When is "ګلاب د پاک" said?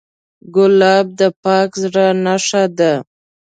0.55-1.69